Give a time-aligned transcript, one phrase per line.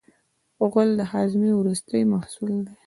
[0.71, 2.73] غول د هاضمې وروستی محصول دی.